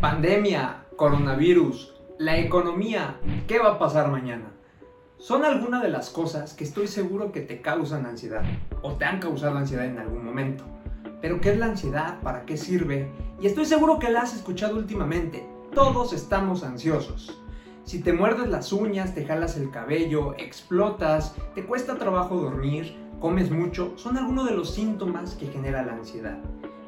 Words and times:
Pandemia, 0.00 0.86
coronavirus, 0.96 1.92
la 2.16 2.38
economía, 2.38 3.20
¿qué 3.46 3.58
va 3.58 3.72
a 3.72 3.78
pasar 3.78 4.10
mañana? 4.10 4.50
Son 5.18 5.44
algunas 5.44 5.82
de 5.82 5.90
las 5.90 6.08
cosas 6.08 6.54
que 6.54 6.64
estoy 6.64 6.86
seguro 6.86 7.32
que 7.32 7.42
te 7.42 7.60
causan 7.60 8.06
ansiedad 8.06 8.42
o 8.80 8.94
te 8.94 9.04
han 9.04 9.20
causado 9.20 9.58
ansiedad 9.58 9.84
en 9.84 9.98
algún 9.98 10.24
momento. 10.24 10.64
Pero 11.20 11.38
¿qué 11.42 11.50
es 11.50 11.58
la 11.58 11.66
ansiedad? 11.66 12.18
¿Para 12.22 12.46
qué 12.46 12.56
sirve? 12.56 13.10
Y 13.42 13.46
estoy 13.46 13.66
seguro 13.66 13.98
que 13.98 14.10
la 14.10 14.22
has 14.22 14.34
escuchado 14.34 14.76
últimamente. 14.76 15.46
Todos 15.74 16.14
estamos 16.14 16.64
ansiosos. 16.64 17.38
Si 17.84 18.00
te 18.00 18.14
muerdes 18.14 18.48
las 18.48 18.72
uñas, 18.72 19.14
te 19.14 19.26
jalas 19.26 19.58
el 19.58 19.70
cabello, 19.70 20.32
explotas, 20.38 21.34
te 21.54 21.66
cuesta 21.66 21.98
trabajo 21.98 22.36
dormir, 22.36 22.96
comes 23.20 23.50
mucho, 23.50 23.92
son 23.96 24.16
algunos 24.16 24.48
de 24.48 24.56
los 24.56 24.70
síntomas 24.70 25.34
que 25.34 25.48
genera 25.48 25.84
la 25.84 25.92
ansiedad. 25.92 26.38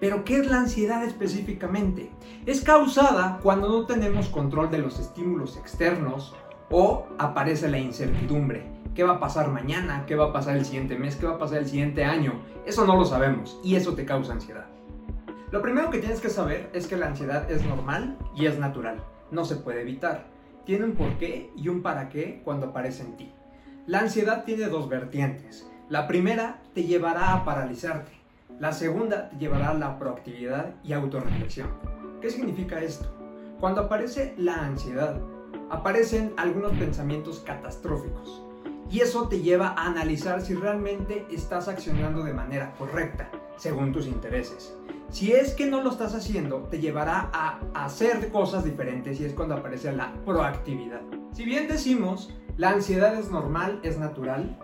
Pero 0.00 0.24
¿qué 0.24 0.38
es 0.38 0.46
la 0.46 0.58
ansiedad 0.58 1.04
específicamente? 1.04 2.10
Es 2.44 2.60
causada 2.60 3.38
cuando 3.42 3.68
no 3.68 3.86
tenemos 3.86 4.28
control 4.28 4.70
de 4.70 4.78
los 4.78 4.98
estímulos 4.98 5.56
externos 5.56 6.34
o 6.70 7.06
aparece 7.18 7.68
la 7.70 7.78
incertidumbre. 7.78 8.66
¿Qué 8.94 9.04
va 9.04 9.14
a 9.14 9.20
pasar 9.20 9.50
mañana? 9.50 10.04
¿Qué 10.06 10.14
va 10.14 10.26
a 10.26 10.32
pasar 10.32 10.56
el 10.56 10.66
siguiente 10.66 10.98
mes? 10.98 11.16
¿Qué 11.16 11.26
va 11.26 11.34
a 11.34 11.38
pasar 11.38 11.58
el 11.58 11.66
siguiente 11.66 12.04
año? 12.04 12.42
Eso 12.66 12.86
no 12.86 12.96
lo 12.96 13.06
sabemos 13.06 13.58
y 13.64 13.76
eso 13.76 13.94
te 13.94 14.04
causa 14.04 14.34
ansiedad. 14.34 14.66
Lo 15.50 15.62
primero 15.62 15.90
que 15.90 15.98
tienes 15.98 16.20
que 16.20 16.28
saber 16.28 16.68
es 16.74 16.86
que 16.86 16.96
la 16.96 17.06
ansiedad 17.06 17.50
es 17.50 17.64
normal 17.64 18.18
y 18.34 18.46
es 18.46 18.58
natural. 18.58 19.02
No 19.30 19.46
se 19.46 19.56
puede 19.56 19.80
evitar. 19.80 20.26
Tiene 20.66 20.84
un 20.84 20.92
porqué 20.92 21.50
y 21.56 21.68
un 21.68 21.80
para 21.80 22.10
qué 22.10 22.42
cuando 22.44 22.66
aparece 22.66 23.02
en 23.02 23.16
ti. 23.16 23.32
La 23.86 24.00
ansiedad 24.00 24.44
tiene 24.44 24.66
dos 24.66 24.88
vertientes. 24.88 25.70
La 25.88 26.06
primera 26.06 26.60
te 26.74 26.84
llevará 26.84 27.32
a 27.32 27.44
paralizarte 27.44 28.25
la 28.58 28.72
segunda 28.72 29.28
te 29.28 29.36
llevará 29.36 29.70
a 29.70 29.74
la 29.74 29.98
proactividad 29.98 30.74
y 30.82 30.94
autorreflexión. 30.94 31.68
¿Qué 32.20 32.30
significa 32.30 32.80
esto? 32.80 33.06
Cuando 33.60 33.82
aparece 33.82 34.34
la 34.38 34.54
ansiedad, 34.54 35.20
aparecen 35.70 36.32
algunos 36.38 36.72
pensamientos 36.72 37.40
catastróficos. 37.40 38.42
Y 38.90 39.00
eso 39.00 39.28
te 39.28 39.42
lleva 39.42 39.68
a 39.68 39.86
analizar 39.86 40.40
si 40.40 40.54
realmente 40.54 41.26
estás 41.30 41.68
accionando 41.68 42.22
de 42.22 42.32
manera 42.32 42.72
correcta, 42.78 43.28
según 43.56 43.92
tus 43.92 44.06
intereses. 44.06 44.74
Si 45.10 45.32
es 45.32 45.54
que 45.54 45.66
no 45.66 45.82
lo 45.82 45.90
estás 45.90 46.14
haciendo, 46.14 46.60
te 46.70 46.80
llevará 46.80 47.30
a 47.32 47.60
hacer 47.74 48.30
cosas 48.30 48.64
diferentes 48.64 49.20
y 49.20 49.24
es 49.24 49.34
cuando 49.34 49.56
aparece 49.56 49.92
la 49.92 50.14
proactividad. 50.24 51.02
Si 51.32 51.44
bien 51.44 51.68
decimos, 51.68 52.32
la 52.56 52.70
ansiedad 52.70 53.18
es 53.18 53.30
normal, 53.30 53.80
es 53.82 53.98
natural, 53.98 54.58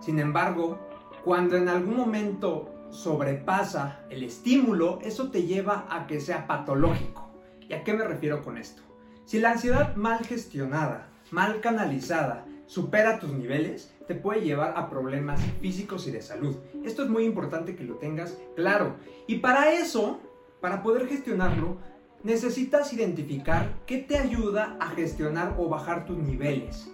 sin 0.00 0.18
embargo, 0.18 0.78
cuando 1.24 1.56
en 1.56 1.68
algún 1.68 1.96
momento 1.96 2.77
sobrepasa 2.90 4.04
el 4.10 4.22
estímulo, 4.22 4.98
eso 5.02 5.30
te 5.30 5.44
lleva 5.44 5.86
a 5.90 6.06
que 6.06 6.20
sea 6.20 6.46
patológico. 6.46 7.30
¿Y 7.68 7.74
a 7.74 7.84
qué 7.84 7.92
me 7.92 8.04
refiero 8.04 8.42
con 8.42 8.58
esto? 8.58 8.82
Si 9.24 9.38
la 9.38 9.52
ansiedad 9.52 9.94
mal 9.96 10.24
gestionada, 10.24 11.10
mal 11.30 11.60
canalizada, 11.60 12.46
supera 12.66 13.18
tus 13.18 13.32
niveles, 13.32 13.94
te 14.06 14.14
puede 14.14 14.42
llevar 14.42 14.74
a 14.76 14.88
problemas 14.88 15.40
físicos 15.60 16.06
y 16.06 16.10
de 16.10 16.22
salud. 16.22 16.56
Esto 16.84 17.02
es 17.02 17.10
muy 17.10 17.24
importante 17.24 17.76
que 17.76 17.84
lo 17.84 17.96
tengas 17.96 18.38
claro. 18.56 18.96
Y 19.26 19.36
para 19.36 19.72
eso, 19.72 20.20
para 20.60 20.82
poder 20.82 21.08
gestionarlo, 21.08 21.76
necesitas 22.22 22.92
identificar 22.92 23.74
qué 23.86 23.98
te 23.98 24.16
ayuda 24.16 24.76
a 24.80 24.88
gestionar 24.90 25.56
o 25.58 25.68
bajar 25.68 26.06
tus 26.06 26.16
niveles, 26.16 26.90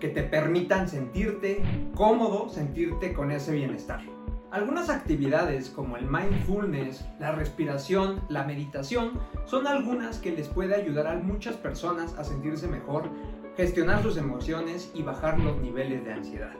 que 0.00 0.08
te 0.08 0.22
permitan 0.22 0.88
sentirte 0.88 1.62
cómodo, 1.94 2.48
sentirte 2.48 3.12
con 3.12 3.30
ese 3.30 3.52
bienestar. 3.52 4.11
Algunas 4.52 4.90
actividades 4.90 5.70
como 5.70 5.96
el 5.96 6.04
mindfulness, 6.04 7.06
la 7.18 7.32
respiración, 7.32 8.20
la 8.28 8.44
meditación, 8.44 9.12
son 9.46 9.66
algunas 9.66 10.18
que 10.18 10.30
les 10.30 10.46
puede 10.46 10.74
ayudar 10.74 11.06
a 11.06 11.14
muchas 11.14 11.56
personas 11.56 12.12
a 12.18 12.24
sentirse 12.24 12.68
mejor, 12.68 13.08
gestionar 13.56 14.02
sus 14.02 14.18
emociones 14.18 14.90
y 14.92 15.02
bajar 15.04 15.40
los 15.40 15.56
niveles 15.56 16.04
de 16.04 16.12
ansiedad. 16.12 16.52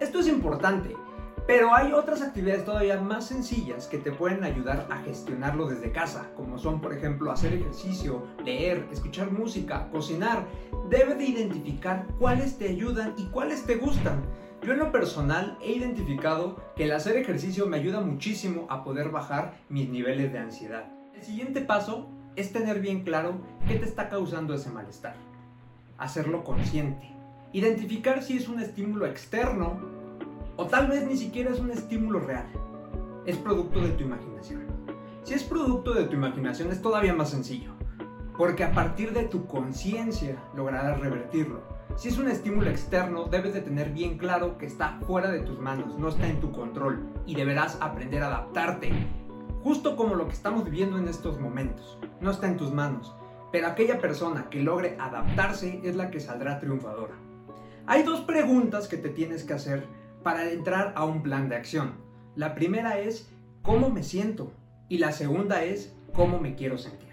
Esto 0.00 0.18
es 0.18 0.28
importante, 0.28 0.94
pero 1.46 1.74
hay 1.74 1.94
otras 1.94 2.20
actividades 2.20 2.66
todavía 2.66 3.00
más 3.00 3.28
sencillas 3.28 3.86
que 3.86 3.96
te 3.96 4.12
pueden 4.12 4.44
ayudar 4.44 4.86
a 4.90 4.98
gestionarlo 4.98 5.66
desde 5.66 5.92
casa, 5.92 6.30
como 6.36 6.58
son 6.58 6.82
por 6.82 6.92
ejemplo 6.92 7.32
hacer 7.32 7.54
ejercicio, 7.54 8.22
leer, 8.44 8.86
escuchar 8.92 9.30
música, 9.30 9.88
cocinar. 9.90 10.46
Debes 10.90 11.16
de 11.16 11.24
identificar 11.24 12.06
cuáles 12.18 12.58
te 12.58 12.68
ayudan 12.68 13.14
y 13.16 13.24
cuáles 13.28 13.64
te 13.64 13.76
gustan. 13.76 14.20
Yo 14.70 14.74
en 14.74 14.82
lo 14.82 14.92
personal 14.92 15.58
he 15.60 15.72
identificado 15.72 16.54
que 16.76 16.84
el 16.84 16.92
hacer 16.92 17.16
ejercicio 17.16 17.66
me 17.66 17.78
ayuda 17.78 18.00
muchísimo 18.00 18.68
a 18.70 18.84
poder 18.84 19.08
bajar 19.08 19.58
mis 19.68 19.88
niveles 19.88 20.32
de 20.32 20.38
ansiedad. 20.38 20.84
El 21.12 21.24
siguiente 21.24 21.60
paso 21.60 22.08
es 22.36 22.52
tener 22.52 22.78
bien 22.78 23.02
claro 23.02 23.40
qué 23.66 23.74
te 23.74 23.84
está 23.84 24.08
causando 24.08 24.54
ese 24.54 24.70
malestar. 24.70 25.16
Hacerlo 25.98 26.44
consciente. 26.44 27.10
Identificar 27.52 28.22
si 28.22 28.36
es 28.36 28.48
un 28.48 28.60
estímulo 28.60 29.06
externo 29.06 29.80
o 30.56 30.66
tal 30.66 30.86
vez 30.86 31.04
ni 31.04 31.16
siquiera 31.16 31.50
es 31.50 31.58
un 31.58 31.72
estímulo 31.72 32.20
real. 32.20 32.46
Es 33.26 33.36
producto 33.38 33.80
de 33.80 33.88
tu 33.88 34.04
imaginación. 34.04 34.66
Si 35.24 35.34
es 35.34 35.42
producto 35.42 35.94
de 35.94 36.04
tu 36.04 36.14
imaginación 36.14 36.70
es 36.70 36.80
todavía 36.80 37.12
más 37.12 37.30
sencillo. 37.30 37.72
Porque 38.38 38.62
a 38.62 38.70
partir 38.70 39.14
de 39.14 39.24
tu 39.24 39.48
conciencia 39.48 40.36
lograrás 40.54 41.00
revertirlo 41.00 41.79
si 41.96 42.08
es 42.08 42.18
un 42.18 42.28
estímulo 42.28 42.70
externo, 42.70 43.24
debes 43.24 43.54
de 43.54 43.60
tener 43.60 43.90
bien 43.90 44.16
claro 44.16 44.58
que 44.58 44.66
está 44.66 44.98
fuera 45.06 45.30
de 45.30 45.40
tus 45.40 45.58
manos, 45.58 45.98
no 45.98 46.08
está 46.08 46.28
en 46.28 46.40
tu 46.40 46.52
control 46.52 47.08
y 47.26 47.34
deberás 47.34 47.76
aprender 47.80 48.22
a 48.22 48.28
adaptarte. 48.28 48.90
Justo 49.62 49.96
como 49.96 50.14
lo 50.14 50.26
que 50.26 50.34
estamos 50.34 50.64
viviendo 50.64 50.98
en 50.98 51.08
estos 51.08 51.38
momentos, 51.38 51.98
no 52.20 52.30
está 52.30 52.46
en 52.48 52.56
tus 52.56 52.72
manos, 52.72 53.14
pero 53.52 53.66
aquella 53.66 54.00
persona 54.00 54.48
que 54.48 54.62
logre 54.62 54.96
adaptarse 54.98 55.80
es 55.84 55.96
la 55.96 56.10
que 56.10 56.20
saldrá 56.20 56.58
triunfadora. 56.58 57.14
Hay 57.86 58.02
dos 58.02 58.20
preguntas 58.20 58.88
que 58.88 58.96
te 58.96 59.10
tienes 59.10 59.44
que 59.44 59.54
hacer 59.54 59.86
para 60.22 60.50
entrar 60.50 60.92
a 60.96 61.04
un 61.04 61.22
plan 61.22 61.48
de 61.48 61.56
acción. 61.56 61.94
La 62.36 62.54
primera 62.54 62.98
es 62.98 63.30
¿cómo 63.62 63.90
me 63.90 64.02
siento? 64.02 64.52
Y 64.88 64.98
la 64.98 65.12
segunda 65.12 65.64
es 65.64 65.94
¿cómo 66.14 66.38
me 66.38 66.54
quiero 66.54 66.78
sentir? 66.78 67.10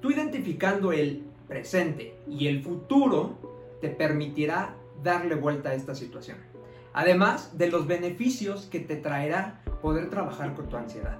Tú 0.00 0.10
identificando 0.10 0.92
el 0.92 1.24
presente 1.46 2.18
y 2.28 2.48
el 2.48 2.62
futuro 2.62 3.47
te 3.80 3.88
permitirá 3.88 4.74
darle 5.02 5.34
vuelta 5.34 5.70
a 5.70 5.74
esta 5.74 5.94
situación. 5.94 6.38
Además 6.92 7.56
de 7.56 7.70
los 7.70 7.86
beneficios 7.86 8.66
que 8.66 8.80
te 8.80 8.96
traerá 8.96 9.62
poder 9.82 10.10
trabajar 10.10 10.54
con 10.54 10.68
tu 10.68 10.76
ansiedad. 10.76 11.18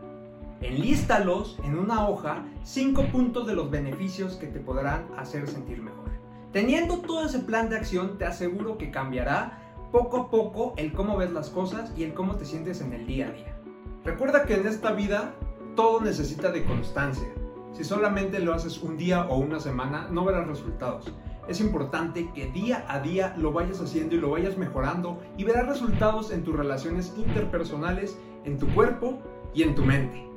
Enlístalos 0.61 1.59
en 1.63 1.79
una 1.79 2.09
hoja 2.09 2.45
cinco 2.65 3.05
puntos 3.13 3.47
de 3.47 3.55
los 3.55 3.71
beneficios 3.71 4.35
que 4.37 4.49
te 4.49 4.59
podrán 4.59 5.07
hacer 5.17 5.47
sentir 5.47 5.81
mejor. 5.81 6.09
Teniendo 6.53 6.99
todo 6.99 7.27
ese 7.27 7.39
plan 7.41 7.69
de 7.69 7.77
acción, 7.77 8.19
te 8.19 8.25
aseguro 8.25 8.77
que 8.77 8.91
cambiará 8.91 9.61
poco 9.93 10.17
a 10.17 10.31
poco 10.31 10.75
el 10.77 10.93
cómo 10.93 11.17
ves 11.17 11.31
las 11.31 11.51
cosas 11.51 11.93
y 11.97 12.03
el 12.03 12.15
cómo 12.15 12.37
te 12.37 12.45
sientes 12.45 12.81
en 12.81 12.93
el 12.93 13.07
día 13.07 13.29
a 13.29 13.31
día. 13.31 13.57
Recuerda 14.05 14.45
que 14.47 14.55
en 14.55 14.67
esta 14.67 14.93
vida 14.93 15.35
todo 15.77 16.01
necesita 16.01 16.51
de 16.51 16.65
constancia. 16.65 17.29
Si 17.73 17.85
solamente 17.85 18.41
lo 18.41 18.53
haces 18.53 18.83
un 18.83 18.97
día 18.97 19.27
o 19.29 19.39
una 19.39 19.61
semana, 19.61 20.09
no 20.11 20.25
verás 20.25 20.49
resultados 20.49 21.13
es 21.49 21.61
importante 21.61 22.31
que 22.35 22.47
día 22.47 22.85
a 22.89 23.01
día 23.01 23.35
lo 23.39 23.53
vayas 23.53 23.81
haciendo 23.81 24.15
y 24.15 24.21
lo 24.21 24.31
vayas 24.31 24.59
mejorando 24.59 25.21
y 25.37 25.45
verás 25.45 25.67
resultados 25.67 26.31
en 26.31 26.45
tus 26.45 26.55
relaciones 26.55 27.15
interpersonales, 27.17 28.19
en 28.45 28.59
tu 28.59 28.69
cuerpo 28.75 29.19
y 29.55 29.63
en 29.63 29.75
tu 29.75 29.83
mente. 29.83 30.29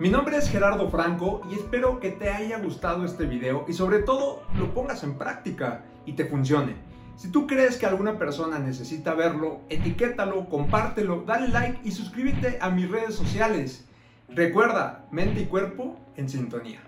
Mi 0.00 0.10
nombre 0.10 0.36
es 0.36 0.50
Gerardo 0.50 0.90
Franco 0.90 1.40
y 1.50 1.54
espero 1.54 2.00
que 2.00 2.10
te 2.10 2.30
haya 2.30 2.58
gustado 2.58 3.04
este 3.04 3.24
video 3.24 3.64
y 3.68 3.72
sobre 3.72 4.00
todo 4.00 4.42
lo 4.58 4.74
pongas 4.74 5.02
en 5.04 5.16
práctica 5.16 5.84
y 6.06 6.12
te 6.12 6.24
funcione. 6.24 6.76
Si 7.16 7.30
tú 7.30 7.46
crees 7.46 7.76
que 7.76 7.86
alguna 7.86 8.16
persona 8.16 8.58
necesita 8.58 9.14
verlo, 9.14 9.60
etiquétalo, 9.68 10.48
compártelo, 10.48 11.24
dale 11.26 11.48
like 11.48 11.80
y 11.82 11.90
suscríbete 11.90 12.58
a 12.60 12.70
mis 12.70 12.88
redes 12.90 13.14
sociales. 13.14 13.88
Recuerda, 14.28 15.06
mente 15.10 15.40
y 15.40 15.46
cuerpo 15.46 15.98
en 16.16 16.28
sintonía. 16.28 16.80